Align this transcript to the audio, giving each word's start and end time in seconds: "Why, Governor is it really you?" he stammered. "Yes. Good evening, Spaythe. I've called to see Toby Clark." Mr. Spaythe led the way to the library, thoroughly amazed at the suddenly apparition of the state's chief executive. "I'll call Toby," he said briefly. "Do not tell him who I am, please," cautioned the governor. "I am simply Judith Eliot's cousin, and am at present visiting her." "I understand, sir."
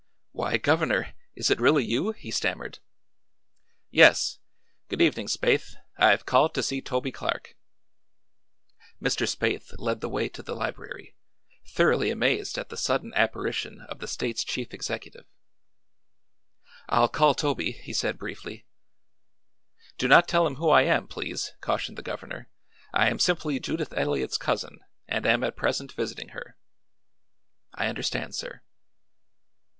"Why, 0.31 0.57
Governor 0.57 1.13
is 1.35 1.51
it 1.51 1.59
really 1.59 1.85
you?" 1.85 2.11
he 2.13 2.31
stammered. 2.31 2.79
"Yes. 3.91 4.39
Good 4.89 4.99
evening, 4.99 5.27
Spaythe. 5.27 5.75
I've 5.95 6.25
called 6.25 6.55
to 6.55 6.63
see 6.63 6.81
Toby 6.81 7.11
Clark." 7.11 7.55
Mr. 8.99 9.27
Spaythe 9.27 9.75
led 9.77 10.01
the 10.01 10.09
way 10.09 10.27
to 10.27 10.41
the 10.41 10.55
library, 10.55 11.13
thoroughly 11.67 12.09
amazed 12.09 12.57
at 12.57 12.69
the 12.69 12.77
suddenly 12.77 13.15
apparition 13.15 13.81
of 13.81 13.99
the 13.99 14.07
state's 14.07 14.43
chief 14.43 14.73
executive. 14.73 15.27
"I'll 16.89 17.07
call 17.07 17.35
Toby," 17.35 17.71
he 17.73 17.93
said 17.93 18.17
briefly. 18.17 18.65
"Do 19.99 20.07
not 20.07 20.27
tell 20.27 20.47
him 20.47 20.55
who 20.55 20.69
I 20.71 20.81
am, 20.81 21.07
please," 21.07 21.53
cautioned 21.61 21.95
the 21.95 22.01
governor. 22.01 22.49
"I 22.91 23.07
am 23.11 23.19
simply 23.19 23.59
Judith 23.59 23.93
Eliot's 23.95 24.39
cousin, 24.39 24.79
and 25.07 25.27
am 25.27 25.43
at 25.43 25.55
present 25.55 25.91
visiting 25.91 26.29
her." 26.29 26.57
"I 27.75 27.85
understand, 27.85 28.33
sir." 28.33 28.63